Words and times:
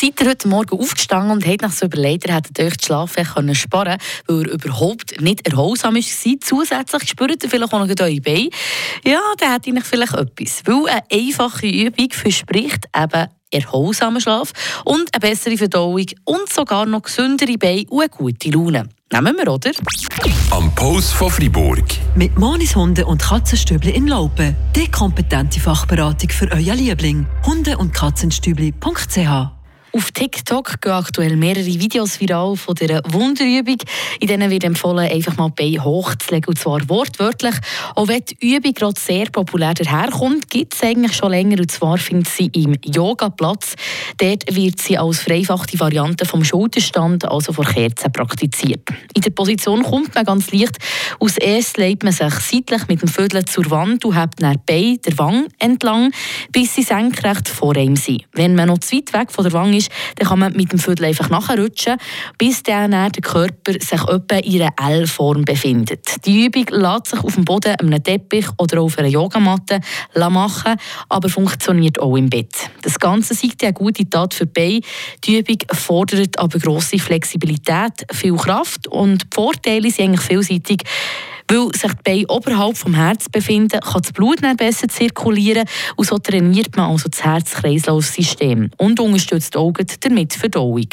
Seid 0.00 0.18
ihr 0.18 0.30
heute 0.30 0.48
Morgen 0.48 0.80
aufgestanden 0.80 1.30
und 1.30 1.46
habt 1.46 1.60
nach 1.60 1.72
so 1.72 1.84
überlegt, 1.84 2.26
ihr 2.26 2.34
hättet 2.34 2.58
euch 2.58 2.74
die 2.78 2.86
Schlafen 2.86 3.22
können 3.22 3.54
sparen 3.54 3.98
weil 4.26 4.48
er 4.48 4.52
überhaupt 4.54 5.20
nicht 5.20 5.46
erholsam 5.46 5.94
war. 5.94 6.40
Zusätzlich 6.40 7.06
spürt 7.06 7.44
ihr 7.44 7.50
vielleicht 7.50 7.74
auch 7.74 7.86
noch 7.86 8.00
eure 8.00 8.20
Beine. 8.22 8.48
Ja, 9.04 9.20
dann 9.36 9.52
hätte 9.52 9.68
ich 9.68 9.84
vielleicht 9.84 10.14
etwas. 10.14 10.62
Weil 10.64 10.88
eine 10.88 11.02
einfache 11.12 11.66
Übung 11.66 12.08
verspricht 12.12 12.86
eben 12.96 13.26
erholsamen 13.50 14.22
Schlaf 14.22 14.52
und 14.86 15.10
eine 15.12 15.20
bessere 15.20 15.58
Verdauung 15.58 16.06
und 16.24 16.50
sogar 16.50 16.86
noch 16.86 17.02
gesündere 17.02 17.58
Beine 17.58 17.84
und 17.90 18.00
eine 18.00 18.08
gute 18.08 18.48
Laune. 18.48 18.88
Nehmen 19.12 19.36
wir, 19.36 19.52
oder? 19.52 19.72
Am 20.50 20.74
Post 20.76 21.12
von 21.12 21.30
Fribourg. 21.30 21.84
Mit 22.14 22.38
Monis 22.38 22.74
Hunde 22.74 23.04
und 23.04 23.20
Katzenstübli 23.20 23.90
in 23.90 24.06
Laupen. 24.06 24.56
Die 24.74 24.90
kompetente 24.90 25.60
Fachberatung 25.60 26.30
für 26.30 26.50
euer 26.52 26.74
Liebling. 26.74 27.26
Hunde- 27.44 27.76
und 27.76 27.92
Katzenstübli.ch 27.92 29.59
auf 29.92 30.12
TikTok 30.12 30.80
gehen 30.80 30.92
aktuell 30.92 31.36
mehrere 31.36 31.66
Videos 31.66 32.20
viral 32.20 32.56
von 32.56 32.74
dieser 32.74 33.02
Wunderübung. 33.08 33.78
In 34.20 34.28
denen 34.28 34.50
wird 34.50 34.64
empfohlen, 34.64 35.10
einfach 35.10 35.36
mal 35.36 35.50
die 35.50 35.64
Beine 35.64 35.84
hochzulegen, 35.84 36.48
und 36.48 36.58
zwar 36.58 36.88
wortwörtlich. 36.88 37.54
Auch 37.96 38.06
wenn 38.06 38.22
die 38.24 38.54
Übung 38.56 38.72
gerade 38.72 39.00
sehr 39.00 39.26
populär 39.26 39.74
daherkommt, 39.74 40.48
gibt 40.48 40.74
es 40.74 40.82
eigentlich 40.82 41.16
schon 41.16 41.30
länger, 41.30 41.58
und 41.58 41.70
zwar 41.70 41.98
findet 41.98 42.28
sie 42.28 42.46
im 42.54 42.76
Yoga-Platz. 42.84 43.74
Dort 44.18 44.54
wird 44.54 44.80
sie 44.80 44.96
als 44.96 45.20
vereinfachte 45.20 45.80
Variante 45.80 46.24
vom 46.24 46.44
Schulterstand, 46.44 47.24
also 47.24 47.52
vor 47.52 47.64
Kerzen, 47.64 48.12
praktiziert. 48.12 48.88
In 49.14 49.22
der 49.22 49.30
Position 49.30 49.82
kommt 49.82 50.14
man 50.14 50.24
ganz 50.24 50.52
leicht. 50.52 50.76
Aus 51.18 51.36
erst 51.36 51.78
legt 51.78 52.04
man 52.04 52.12
sich 52.12 52.32
seitlich 52.32 52.86
mit 52.86 53.02
dem 53.02 53.08
Vödel 53.08 53.44
zur 53.44 53.70
Wand 53.70 54.04
und 54.04 54.16
hebt 54.16 54.40
dann 54.40 54.52
die 54.52 54.72
Beine 54.72 54.98
der 54.98 55.18
Wange 55.18 55.48
entlang, 55.58 56.12
bis 56.52 56.74
sie 56.74 56.82
senkrecht 56.82 57.48
vor 57.48 57.76
einem 57.76 57.96
sind. 57.96 58.24
Wenn 58.32 58.54
man 58.54 58.68
noch 58.68 58.78
zu 58.78 58.96
weit 58.96 59.12
weg 59.12 59.32
von 59.32 59.44
der 59.44 59.52
Wange 59.52 59.76
ist, 59.76 59.79
dann 60.16 60.28
kann 60.28 60.38
man 60.38 60.52
mit 60.54 60.72
dem 60.72 60.78
Viertel 60.78 61.06
einfach 61.06 61.30
nachrutschen, 61.30 61.96
bis 62.38 62.62
dann 62.62 62.90
der 62.90 63.10
Körper 63.22 63.72
sich 63.72 64.02
etwa 64.02 64.36
in 64.36 64.62
einer 64.62 64.72
L-Form 65.00 65.44
befindet. 65.44 66.24
Die 66.24 66.46
Übung 66.46 66.66
lässt 66.70 67.08
sich 67.08 67.20
auf 67.20 67.34
dem 67.34 67.44
Boden, 67.44 67.74
einem 67.76 68.02
Teppich 68.02 68.46
oder 68.58 68.80
auf 68.80 68.98
einer 68.98 69.08
Yogamatte 69.08 69.80
machen, 70.14 70.76
aber 71.08 71.28
funktioniert 71.28 72.00
auch 72.00 72.16
im 72.16 72.30
Bett. 72.30 72.70
Das 72.82 72.98
Ganze 72.98 73.34
ist 73.34 73.62
eine 73.62 73.72
gute 73.72 74.08
Tat 74.08 74.34
für 74.34 74.46
die. 74.46 74.82
Die 75.24 75.38
Übung 75.38 75.58
fordert 75.72 76.38
aber 76.38 76.58
grosse 76.58 76.98
Flexibilität, 76.98 78.06
viel 78.12 78.36
Kraft 78.36 78.86
und 78.88 79.22
die 79.22 79.34
Vorteile 79.34 79.90
sind 79.90 80.06
eigentlich 80.06 80.20
vielseitig. 80.20 80.84
Weil 81.50 81.74
sich 81.74 81.92
die 81.92 82.02
Beine 82.04 82.26
oberhalb 82.28 82.76
vom 82.76 82.94
Herz 82.94 83.28
befinden, 83.28 83.80
kann 83.80 84.02
das 84.02 84.12
Blut 84.12 84.40
dann 84.40 84.56
besser 84.56 84.86
zirkulieren 84.86 85.64
und 85.96 86.06
so 86.06 86.18
trainiert 86.18 86.76
man 86.76 86.90
also 86.92 87.08
das 87.08 87.24
Herz-Kreislauf-System 87.24 88.70
und 88.76 89.00
unterstützt 89.00 89.56
Augen 89.56 89.84
damit 90.00 90.34
die 90.34 90.38
Verdauung. 90.38 90.86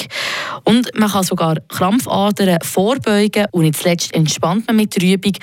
Und 0.63 0.89
man 0.97 1.11
kann 1.11 1.23
sogar 1.23 1.58
Krampfadern 1.67 2.58
vorbeugen 2.63 3.45
und 3.52 3.61
nicht 3.63 3.78
zuletzt 3.78 4.16
entspannt 4.16 4.66
man 4.66 4.78
mit 4.78 4.95
der 4.95 5.08
Übung 5.08 5.33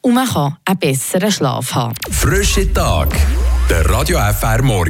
und 0.00 0.14
man 0.14 0.28
kann 0.28 0.56
einen 0.64 0.78
besseren 0.78 1.30
Schlaf 1.30 1.74
haben. 1.74 1.94
Frische 2.10 2.72
Tag, 2.72 3.14
der 3.68 3.84
Radio 3.90 4.18
FR 4.18 4.62
Morgen. 4.62 4.82